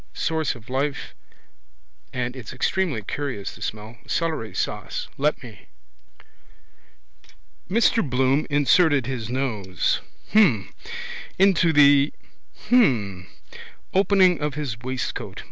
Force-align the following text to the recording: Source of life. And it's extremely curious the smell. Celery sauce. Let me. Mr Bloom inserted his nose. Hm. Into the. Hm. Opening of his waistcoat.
Source 0.15 0.55
of 0.55 0.67
life. 0.67 1.13
And 2.11 2.35
it's 2.35 2.53
extremely 2.53 3.03
curious 3.03 3.53
the 3.55 3.61
smell. 3.61 3.99
Celery 4.07 4.55
sauce. 4.55 5.07
Let 5.15 5.43
me. 5.43 5.67
Mr 7.69 8.03
Bloom 8.09 8.47
inserted 8.49 9.05
his 9.05 9.29
nose. 9.29 10.01
Hm. 10.31 10.73
Into 11.37 11.71
the. 11.71 12.11
Hm. 12.69 13.27
Opening 13.93 14.41
of 14.41 14.55
his 14.55 14.75
waistcoat. 14.79 15.39